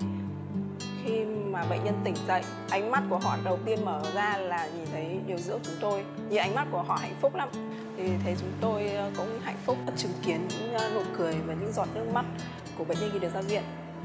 [1.09, 4.68] khi mà bệnh nhân tỉnh dậy, ánh mắt của họ đầu tiên mở ra là
[4.77, 6.05] nhìn thấy điều dưỡng chúng tôi.
[6.31, 7.49] Nhìn ánh mắt của họ hạnh phúc lắm.
[7.97, 9.77] Thì thấy chúng tôi ờ, cũng hạnh phúc.
[9.97, 12.25] Chứng kiến những ờ, nụ cười và những giọt nước mắt
[12.79, 13.62] của bệnh nhân khi được ra viện.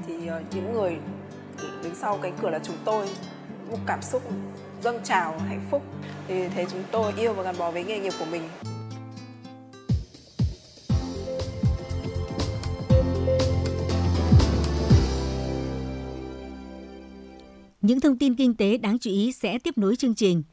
[0.08, 0.98] Thì ờ, những người
[1.84, 3.08] đứng sau cánh cửa là chúng tôi.
[3.70, 4.22] Một cảm xúc
[4.82, 5.82] dâng trào, hạnh phúc.
[6.28, 8.50] Thì thấy chúng tôi yêu và gắn bó với nghề nghiệp của mình.
[17.84, 20.43] Những thông tin kinh tế đáng chú ý sẽ tiếp nối chương trình.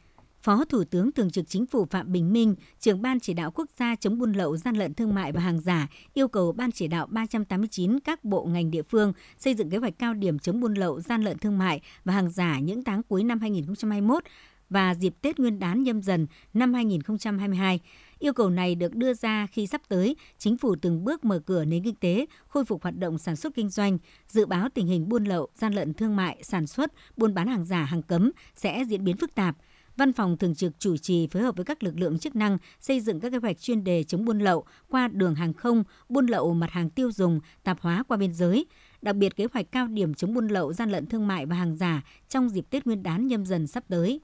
[0.42, 3.70] Phó Thủ tướng Thường trực Chính phủ Phạm Bình Minh, trưởng Ban chỉ đạo quốc
[3.78, 6.88] gia chống buôn lậu, gian lận thương mại và hàng giả yêu cầu Ban chỉ
[6.88, 10.74] đạo 389 các bộ ngành địa phương xây dựng kế hoạch cao điểm chống buôn
[10.74, 14.24] lậu, gian lận thương mại và hàng giả những tháng cuối năm 2021
[14.70, 17.80] và dịp Tết Nguyên đán nhâm dần năm 2022.
[18.20, 21.64] Yêu cầu này được đưa ra khi sắp tới, chính phủ từng bước mở cửa
[21.64, 25.08] nền kinh tế, khôi phục hoạt động sản xuất kinh doanh, dự báo tình hình
[25.08, 28.84] buôn lậu, gian lận thương mại, sản xuất, buôn bán hàng giả, hàng cấm sẽ
[28.88, 29.56] diễn biến phức tạp.
[29.96, 33.00] Văn phòng Thường trực chủ trì phối hợp với các lực lượng chức năng xây
[33.00, 36.54] dựng các kế hoạch chuyên đề chống buôn lậu qua đường hàng không, buôn lậu
[36.54, 38.66] mặt hàng tiêu dùng, tạp hóa qua biên giới,
[39.02, 41.76] đặc biệt kế hoạch cao điểm chống buôn lậu, gian lận thương mại và hàng
[41.76, 44.20] giả trong dịp Tết Nguyên đán nhâm dần sắp tới.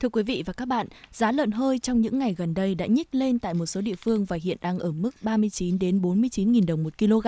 [0.00, 2.86] Thưa quý vị và các bạn, giá lợn hơi trong những ngày gần đây đã
[2.86, 6.54] nhích lên tại một số địa phương và hiện đang ở mức 39 đến 49
[6.54, 7.26] 000 đồng một kg.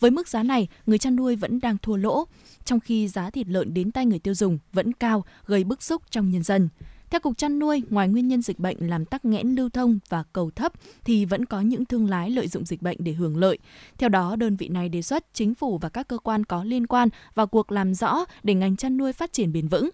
[0.00, 2.24] Với mức giá này, người chăn nuôi vẫn đang thua lỗ,
[2.64, 6.02] trong khi giá thịt lợn đến tay người tiêu dùng vẫn cao, gây bức xúc
[6.10, 6.68] trong nhân dân.
[7.10, 10.24] Theo Cục chăn nuôi, ngoài nguyên nhân dịch bệnh làm tắc nghẽn lưu thông và
[10.32, 10.72] cầu thấp
[11.04, 13.58] thì vẫn có những thương lái lợi dụng dịch bệnh để hưởng lợi.
[13.98, 16.86] Theo đó, đơn vị này đề xuất chính phủ và các cơ quan có liên
[16.86, 19.90] quan vào cuộc làm rõ để ngành chăn nuôi phát triển bền vững.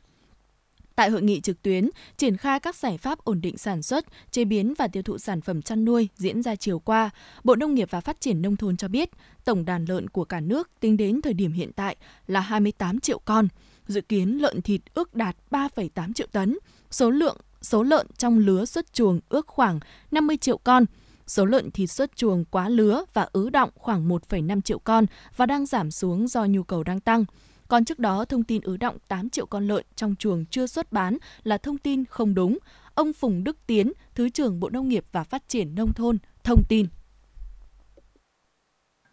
[1.02, 4.44] Tại hội nghị trực tuyến, triển khai các giải pháp ổn định sản xuất, chế
[4.44, 7.10] biến và tiêu thụ sản phẩm chăn nuôi diễn ra chiều qua,
[7.44, 9.10] Bộ Nông nghiệp và Phát triển Nông thôn cho biết,
[9.44, 13.18] tổng đàn lợn của cả nước tính đến thời điểm hiện tại là 28 triệu
[13.18, 13.48] con.
[13.86, 16.58] Dự kiến lợn thịt ước đạt 3,8 triệu tấn.
[16.90, 20.84] Số lượng số lợn trong lứa xuất chuồng ước khoảng 50 triệu con.
[21.26, 25.46] Số lợn thịt xuất chuồng quá lứa và ứ động khoảng 1,5 triệu con và
[25.46, 27.24] đang giảm xuống do nhu cầu đang tăng.
[27.72, 30.92] Còn trước đó, thông tin ứ động 8 triệu con lợn trong chuồng chưa xuất
[30.92, 32.58] bán là thông tin không đúng.
[32.94, 36.62] Ông Phùng Đức Tiến, Thứ trưởng Bộ Nông nghiệp và Phát triển Nông thôn, thông
[36.68, 36.86] tin.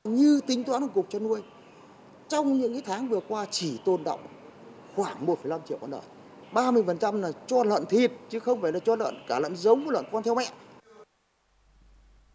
[0.03, 1.41] Như tính toán của Cục chăn nuôi,
[2.27, 4.19] trong những cái tháng vừa qua chỉ tồn động
[4.95, 6.03] khoảng 1,5 triệu con lợn.
[6.53, 9.93] 30% là cho lợn thịt chứ không phải là cho lợn cả lợn giống với
[9.93, 10.51] lợn con theo mẹ.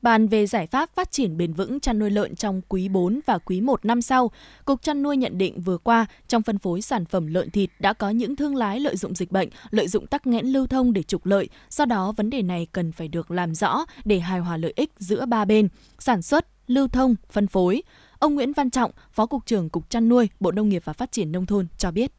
[0.05, 3.39] Bàn về giải pháp phát triển bền vững chăn nuôi lợn trong quý 4 và
[3.39, 4.31] quý 1 năm sau,
[4.65, 7.93] Cục chăn nuôi nhận định vừa qua trong phân phối sản phẩm lợn thịt đã
[7.93, 11.03] có những thương lái lợi dụng dịch bệnh, lợi dụng tắc nghẽn lưu thông để
[11.03, 14.57] trục lợi, do đó vấn đề này cần phải được làm rõ để hài hòa
[14.57, 17.83] lợi ích giữa ba bên, sản xuất, lưu thông, phân phối.
[18.19, 21.13] Ông Nguyễn Văn Trọng, Phó Cục trưởng Cục chăn nuôi, Bộ Nông nghiệp và Phát
[21.13, 22.13] triển Nông thôn cho biết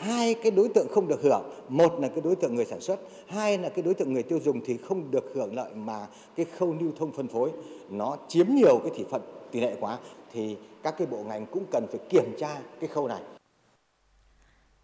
[0.00, 3.00] hai cái đối tượng không được hưởng một là cái đối tượng người sản xuất
[3.26, 6.46] hai là cái đối tượng người tiêu dùng thì không được hưởng lợi mà cái
[6.58, 7.50] khâu lưu thông phân phối
[7.90, 9.98] nó chiếm nhiều cái thị phần tỷ lệ quá
[10.32, 13.20] thì các cái bộ ngành cũng cần phải kiểm tra cái khâu này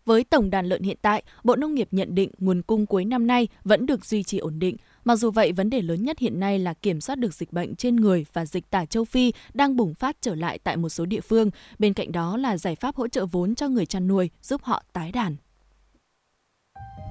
[0.07, 3.27] với tổng đàn lợn hiện tại, Bộ Nông nghiệp nhận định nguồn cung cuối năm
[3.27, 4.77] nay vẫn được duy trì ổn định.
[5.07, 7.77] Mặc dù vậy, vấn đề lớn nhất hiện nay là kiểm soát được dịch bệnh
[7.77, 11.07] trên người và dịch tả châu Phi đang bùng phát trở lại tại một số
[11.07, 11.51] địa phương.
[11.79, 14.83] Bên cạnh đó là giải pháp hỗ trợ vốn cho người chăn nuôi, giúp họ
[14.93, 15.37] tái đàn.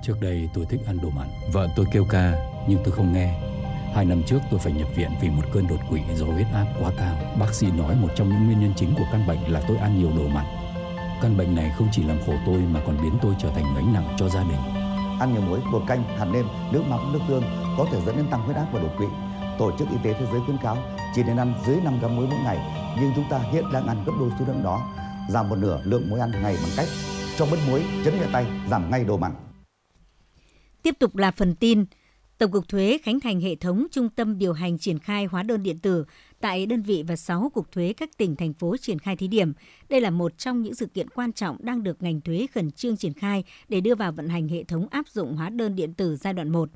[0.04, 1.28] Trước đây tôi thích ăn đồ mặn.
[1.54, 2.34] Vợ tôi kêu ca,
[2.70, 3.40] nhưng tôi không nghe.
[3.94, 6.66] Hai năm trước tôi phải nhập viện vì một cơn đột quỵ do huyết áp
[6.80, 7.36] quá cao.
[7.40, 10.00] Bác sĩ nói một trong những nguyên nhân chính của căn bệnh là tôi ăn
[10.00, 10.46] nhiều đồ mặn.
[11.22, 13.94] Căn bệnh này không chỉ làm khổ tôi mà còn biến tôi trở thành gánh
[13.94, 14.85] nặng cho gia đình.
[15.20, 17.44] Ăn nhiều muối, bột canh, hạt nêm, nước mắm, nước tương
[17.78, 19.06] có thể dẫn đến tăng huyết áp và đột quỵ.
[19.60, 20.78] Tổ chức Y tế Thế giới khuyến cáo
[21.16, 22.58] chỉ nên ăn dưới 5 gram muối mỗi ngày,
[23.02, 24.82] nhưng chúng ta hiện đang ăn gấp đôi số lượng đó,
[25.30, 26.88] giảm một nửa lượng muối ăn ngày bằng cách
[27.38, 29.32] cho bớt muối, chấn nhẹ tay, giảm ngay đồ mặn.
[30.82, 31.86] Tiếp tục là phần tin.
[32.38, 35.64] Tổng cục Thuế khánh thành hệ thống trung tâm điều hành triển khai hóa đơn
[35.64, 36.06] điện tử
[36.40, 39.54] tại đơn vị và 6 cục thuế các tỉnh thành phố triển khai thí điểm.
[39.90, 42.98] Đây là một trong những sự kiện quan trọng đang được ngành thuế khẩn trương
[42.98, 46.16] triển khai để đưa vào vận hành hệ thống áp dụng hóa đơn điện tử
[46.16, 46.70] giai đoạn 1.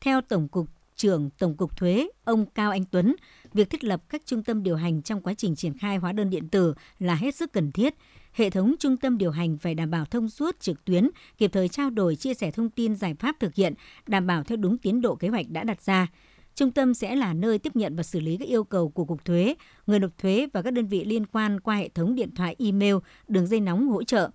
[0.00, 3.16] Theo Tổng cục trưởng Tổng cục Thuế, ông Cao Anh Tuấn,
[3.54, 6.30] việc thiết lập các trung tâm điều hành trong quá trình triển khai hóa đơn
[6.30, 7.94] điện tử là hết sức cần thiết.
[8.36, 11.68] Hệ thống trung tâm điều hành phải đảm bảo thông suốt trực tuyến, kịp thời
[11.68, 13.74] trao đổi, chia sẻ thông tin giải pháp thực hiện,
[14.06, 16.06] đảm bảo theo đúng tiến độ kế hoạch đã đặt ra.
[16.54, 19.24] Trung tâm sẽ là nơi tiếp nhận và xử lý các yêu cầu của Cục
[19.24, 19.54] Thuế,
[19.86, 22.94] người nộp thuế và các đơn vị liên quan qua hệ thống điện thoại, email,
[23.28, 24.30] đường dây nóng hỗ trợ.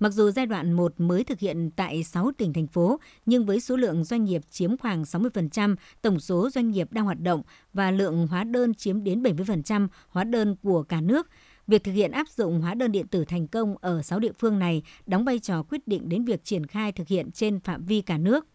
[0.00, 3.60] Mặc dù giai đoạn 1 mới thực hiện tại 6 tỉnh thành phố, nhưng với
[3.60, 7.90] số lượng doanh nghiệp chiếm khoảng 60% tổng số doanh nghiệp đang hoạt động và
[7.90, 11.28] lượng hóa đơn chiếm đến 70% hóa đơn của cả nước,
[11.66, 14.58] việc thực hiện áp dụng hóa đơn điện tử thành công ở 6 địa phương
[14.58, 18.00] này đóng vai trò quyết định đến việc triển khai thực hiện trên phạm vi
[18.00, 18.46] cả nước.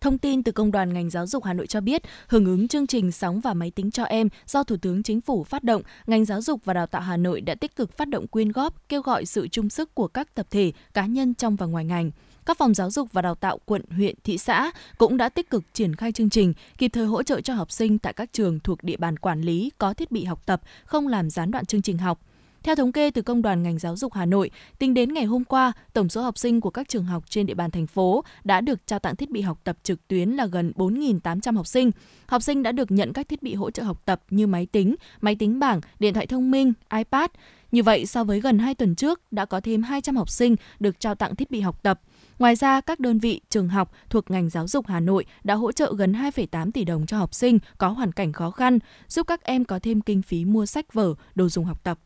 [0.00, 2.86] Thông tin từ Công đoàn ngành giáo dục Hà Nội cho biết, hưởng ứng chương
[2.86, 6.24] trình Sóng và Máy tính cho em do Thủ tướng Chính phủ phát động, ngành
[6.24, 9.02] giáo dục và đào tạo Hà Nội đã tích cực phát động quyên góp, kêu
[9.02, 12.10] gọi sự chung sức của các tập thể, cá nhân trong và ngoài ngành.
[12.46, 15.64] Các phòng giáo dục và đào tạo quận, huyện, thị xã cũng đã tích cực
[15.72, 18.82] triển khai chương trình, kịp thời hỗ trợ cho học sinh tại các trường thuộc
[18.82, 21.98] địa bàn quản lý có thiết bị học tập, không làm gián đoạn chương trình
[21.98, 22.20] học.
[22.62, 25.44] Theo thống kê từ Công đoàn ngành giáo dục Hà Nội, tính đến ngày hôm
[25.44, 28.60] qua, tổng số học sinh của các trường học trên địa bàn thành phố đã
[28.60, 31.90] được trao tặng thiết bị học tập trực tuyến là gần 4.800 học sinh.
[32.26, 34.94] Học sinh đã được nhận các thiết bị hỗ trợ học tập như máy tính,
[35.20, 37.30] máy tính bảng, điện thoại thông minh, iPad.
[37.72, 41.00] Như vậy, so với gần 2 tuần trước, đã có thêm 200 học sinh được
[41.00, 42.00] trao tặng thiết bị học tập.
[42.42, 45.72] Ngoài ra, các đơn vị, trường học thuộc ngành giáo dục Hà Nội đã hỗ
[45.72, 48.78] trợ gần 2,8 tỷ đồng cho học sinh có hoàn cảnh khó khăn,
[49.08, 51.98] giúp các em có thêm kinh phí mua sách vở, đồ dùng học tập.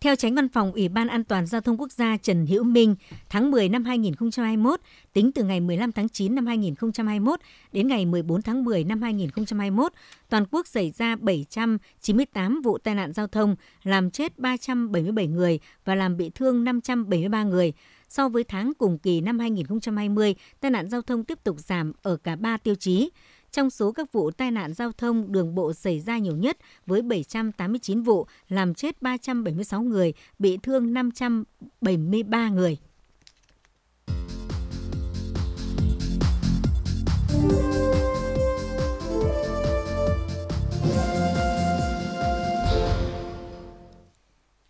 [0.00, 2.96] Theo tránh văn phòng Ủy ban An toàn Giao thông Quốc gia Trần Hữu Minh,
[3.28, 4.80] tháng 10 năm 2021,
[5.12, 7.40] tính từ ngày 15 tháng 9 năm 2021
[7.72, 9.92] đến ngày 14 tháng 10 năm 2021,
[10.28, 15.94] toàn quốc xảy ra 798 vụ tai nạn giao thông, làm chết 377 người và
[15.94, 17.72] làm bị thương 573 người.
[18.08, 22.16] So với tháng cùng kỳ năm 2020, tai nạn giao thông tiếp tục giảm ở
[22.16, 23.10] cả ba tiêu chí.
[23.50, 27.02] Trong số các vụ tai nạn giao thông đường bộ xảy ra nhiều nhất với
[27.02, 32.78] 789 vụ, làm chết 376 người, bị thương 573 người.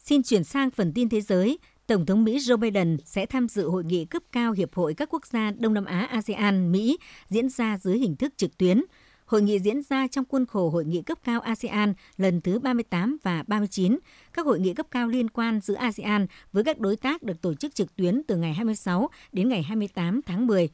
[0.09, 1.59] Xin chuyển sang phần tin thế giới.
[1.89, 5.09] Tổng thống Mỹ Joe Biden sẽ tham dự hội nghị cấp cao Hiệp hội các
[5.13, 6.99] quốc gia Đông Nam Á ASEAN, Mỹ,
[7.29, 8.83] diễn ra dưới hình thức trực tuyến.
[9.27, 13.17] Hội nghị diễn ra trong khuôn khổ Hội nghị cấp cao ASEAN lần thứ 38
[13.23, 13.99] và 39.
[14.33, 17.55] Các hội nghị cấp cao liên quan giữa ASEAN với các đối tác được tổ
[17.55, 20.69] chức trực tuyến từ ngày 26 đến ngày 28 tháng 10.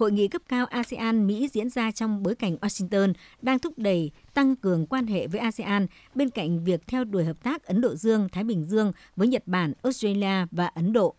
[0.00, 4.56] Hội nghị cấp cao ASEAN-Mỹ diễn ra trong bối cảnh Washington đang thúc đẩy tăng
[4.56, 8.44] cường quan hệ với ASEAN bên cạnh việc theo đuổi hợp tác Ấn Độ Dương-Thái
[8.44, 11.14] Bình Dương với Nhật Bản, Australia và Ấn Độ.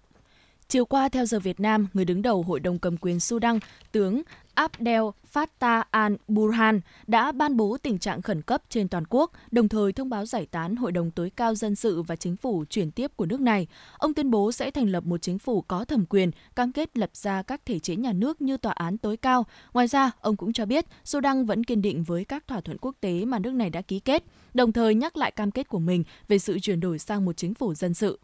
[0.67, 3.60] Chiều qua theo giờ Việt Nam, người đứng đầu Hội đồng cầm quyền Sudan,
[3.91, 4.22] tướng
[4.54, 5.02] Abdel
[5.34, 10.10] Fattah al-Burhan đã ban bố tình trạng khẩn cấp trên toàn quốc, đồng thời thông
[10.10, 13.26] báo giải tán Hội đồng tối cao dân sự và chính phủ chuyển tiếp của
[13.26, 13.68] nước này.
[13.98, 17.10] Ông tuyên bố sẽ thành lập một chính phủ có thẩm quyền, cam kết lập
[17.14, 19.46] ra các thể chế nhà nước như tòa án tối cao.
[19.74, 22.96] Ngoài ra, ông cũng cho biết Sudan vẫn kiên định với các thỏa thuận quốc
[23.02, 26.04] tế mà nước này đã ký kết, đồng thời nhắc lại cam kết của mình
[26.28, 28.20] về sự chuyển đổi sang một chính phủ dân sự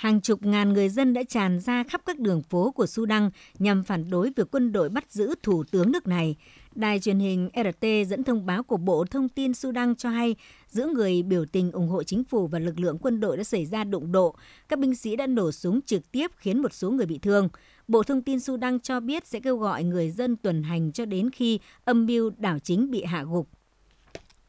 [0.00, 3.84] hàng chục ngàn người dân đã tràn ra khắp các đường phố của Sudan nhằm
[3.84, 6.36] phản đối việc quân đội bắt giữ thủ tướng nước này.
[6.74, 10.36] Đài truyền hình RT dẫn thông báo của Bộ Thông tin Sudan cho hay,
[10.68, 13.66] giữa người biểu tình ủng hộ chính phủ và lực lượng quân đội đã xảy
[13.66, 14.34] ra đụng độ.
[14.68, 17.48] Các binh sĩ đã nổ súng trực tiếp khiến một số người bị thương.
[17.88, 21.30] Bộ Thông tin Sudan cho biết sẽ kêu gọi người dân tuần hành cho đến
[21.30, 23.48] khi âm mưu đảo chính bị hạ gục.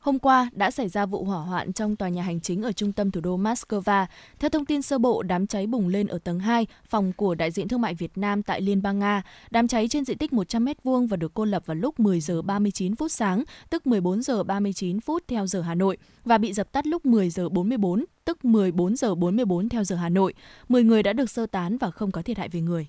[0.02, 2.94] Hôm qua đã xảy ra vụ hỏa hoạn trong tòa nhà hành chính ở trung
[2.94, 4.06] tâm thủ đô Moscow.
[4.40, 7.52] Theo thông tin sơ bộ, đám cháy bùng lên ở tầng 2, phòng của Đại
[7.52, 9.24] diện Thương mại Việt Nam tại Liên bang Nga.
[9.52, 12.42] Đám cháy trên diện tích 100 m2 và được cô lập vào lúc 10 giờ
[12.42, 16.72] 39 phút sáng, tức 14 giờ 39 phút theo giờ Hà Nội, và bị dập
[16.72, 20.34] tắt lúc 10 giờ 44, tức 14 giờ 44 theo giờ Hà Nội.
[20.70, 22.88] 10 người đã được sơ tán và không có thiệt hại về người.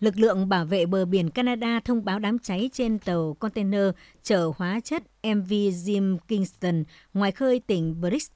[0.00, 3.90] Lực lượng bảo vệ bờ biển Canada thông báo đám cháy trên tàu container
[4.22, 6.84] chở hóa chất MV Jim Kingston
[7.14, 8.32] ngoài khơi tỉnh British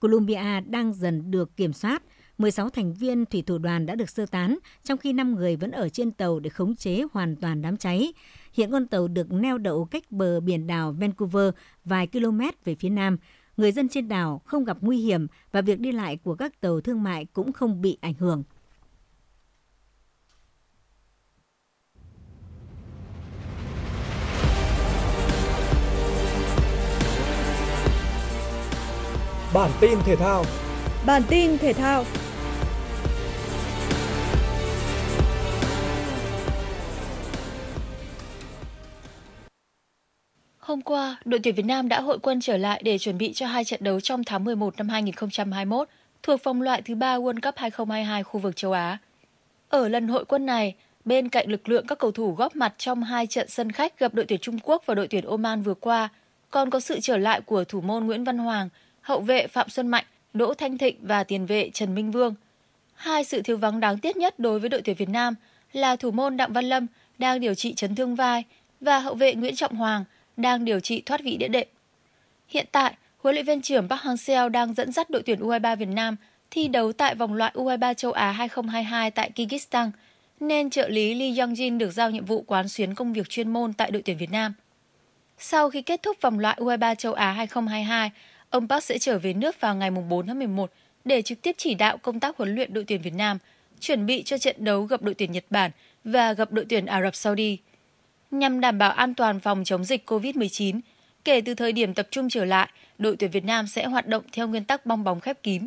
[0.00, 2.02] Columbia đang dần được kiểm soát.
[2.38, 5.70] 16 thành viên thủy thủ đoàn đã được sơ tán, trong khi 5 người vẫn
[5.70, 8.12] ở trên tàu để khống chế hoàn toàn đám cháy.
[8.52, 11.50] Hiện con tàu được neo đậu cách bờ biển đảo Vancouver
[11.84, 13.16] vài km về phía nam.
[13.56, 16.80] Người dân trên đảo không gặp nguy hiểm và việc đi lại của các tàu
[16.80, 18.42] thương mại cũng không bị ảnh hưởng.
[29.54, 30.44] Bản tin thể thao.
[31.06, 32.04] Bản tin thể thao.
[40.58, 43.46] Hôm qua, đội tuyển Việt Nam đã hội quân trở lại để chuẩn bị cho
[43.46, 45.88] hai trận đấu trong tháng 11 năm 2021
[46.22, 48.98] thuộc vòng loại thứ ba World Cup 2022 khu vực châu Á.
[49.68, 53.02] Ở lần hội quân này, bên cạnh lực lượng các cầu thủ góp mặt trong
[53.02, 56.08] hai trận sân khách gặp đội tuyển Trung Quốc và đội tuyển Oman vừa qua,
[56.50, 58.68] còn có sự trở lại của thủ môn Nguyễn Văn Hoàng
[59.00, 62.34] hậu vệ Phạm Xuân Mạnh, Đỗ Thanh Thịnh và tiền vệ Trần Minh Vương.
[62.94, 65.34] Hai sự thiếu vắng đáng tiếc nhất đối với đội tuyển Việt Nam
[65.72, 66.86] là thủ môn Đặng Văn Lâm
[67.18, 68.44] đang điều trị chấn thương vai
[68.80, 70.04] và hậu vệ Nguyễn Trọng Hoàng
[70.36, 71.68] đang điều trị thoát vị đĩa đệm.
[72.48, 75.88] Hiện tại, huấn luyện viên trưởng Park Hang-seo đang dẫn dắt đội tuyển U23 Việt
[75.88, 76.16] Nam
[76.50, 79.90] thi đấu tại vòng loại U23 châu Á 2022 tại Kyrgyzstan,
[80.40, 83.72] nên trợ lý Lee Young-jin được giao nhiệm vụ quán xuyến công việc chuyên môn
[83.72, 84.52] tại đội tuyển Việt Nam.
[85.38, 88.10] Sau khi kết thúc vòng loại U23 châu Á 2022,
[88.50, 90.72] ông Park sẽ trở về nước vào ngày 4 tháng 11
[91.04, 93.38] để trực tiếp chỉ đạo công tác huấn luyện đội tuyển Việt Nam,
[93.80, 95.70] chuẩn bị cho trận đấu gặp đội tuyển Nhật Bản
[96.04, 97.58] và gặp đội tuyển Ả Rập Saudi.
[98.30, 100.80] Nhằm đảm bảo an toàn phòng chống dịch COVID-19,
[101.24, 104.24] Kể từ thời điểm tập trung trở lại, đội tuyển Việt Nam sẽ hoạt động
[104.32, 105.66] theo nguyên tắc bong bóng khép kín.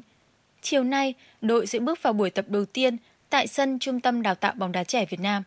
[0.61, 2.97] Chiều nay, đội sẽ bước vào buổi tập đầu tiên
[3.29, 5.43] tại sân Trung tâm Đào tạo bóng đá trẻ Việt Nam.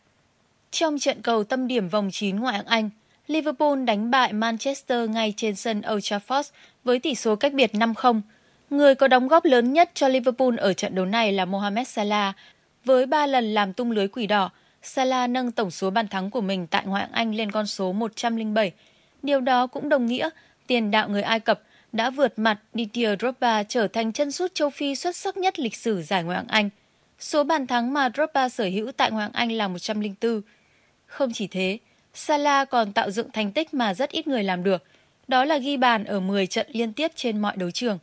[0.70, 2.90] Trong trận cầu tâm điểm vòng 9 ngoại hạng Anh,
[3.26, 6.42] Liverpool đánh bại Manchester ngay trên sân Old Trafford
[6.86, 8.20] với tỷ số cách biệt 5-0.
[8.70, 12.36] Người có đóng góp lớn nhất cho Liverpool ở trận đấu này là Mohamed Salah.
[12.84, 14.50] Với 3 lần làm tung lưới quỷ đỏ,
[14.82, 17.92] Salah nâng tổng số bàn thắng của mình tại ngoại hạng Anh lên con số
[17.92, 18.72] 107.
[19.22, 20.30] Điều đó cũng đồng nghĩa
[20.66, 24.70] tiền đạo người Ai Cập đã vượt mặt Didier Drogba trở thành chân sút châu
[24.70, 26.70] Phi xuất sắc nhất lịch sử giải Ngoại hạng Anh.
[27.18, 30.40] Số bàn thắng mà Drogba sở hữu tại Ngoại hạng Anh là 104.
[31.06, 31.78] Không chỉ thế,
[32.14, 34.84] Salah còn tạo dựng thành tích mà rất ít người làm được,
[35.28, 37.98] đó là ghi bàn ở 10 trận liên tiếp trên mọi đấu trường.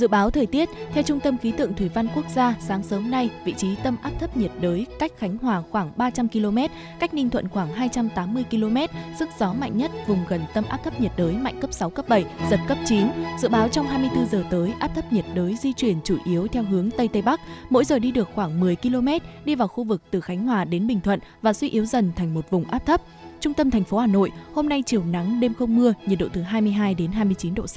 [0.00, 3.10] Dự báo thời tiết, theo Trung tâm Khí tượng Thủy văn Quốc gia, sáng sớm
[3.10, 6.58] nay, vị trí tâm áp thấp nhiệt đới cách Khánh Hòa khoảng 300 km,
[7.00, 8.76] cách Ninh Thuận khoảng 280 km,
[9.18, 12.08] sức gió mạnh nhất vùng gần tâm áp thấp nhiệt đới mạnh cấp 6, cấp
[12.08, 13.06] 7, giật cấp 9.
[13.38, 16.62] Dự báo trong 24 giờ tới, áp thấp nhiệt đới di chuyển chủ yếu theo
[16.62, 17.40] hướng Tây Tây Bắc,
[17.70, 19.08] mỗi giờ đi được khoảng 10 km,
[19.44, 22.34] đi vào khu vực từ Khánh Hòa đến Bình Thuận và suy yếu dần thành
[22.34, 23.02] một vùng áp thấp.
[23.40, 26.26] Trung tâm thành phố Hà Nội, hôm nay chiều nắng, đêm không mưa, nhiệt độ
[26.32, 27.76] từ 22 đến 29 độ C.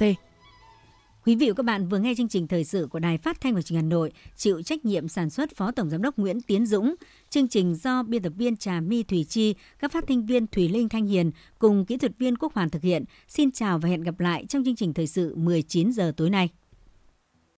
[1.26, 3.54] Quý vị và các bạn vừa nghe chương trình thời sự của Đài Phát thanh
[3.54, 6.40] và Truyền hình Hà Nội, chịu trách nhiệm sản xuất Phó Tổng giám đốc Nguyễn
[6.40, 6.94] Tiến Dũng.
[7.30, 10.68] Chương trình do biên tập viên Trà My Thủy Chi, các phát thanh viên Thủy
[10.68, 13.04] Linh Thanh Hiền cùng kỹ thuật viên Quốc Hoàn thực hiện.
[13.28, 16.48] Xin chào và hẹn gặp lại trong chương trình thời sự 19 giờ tối nay.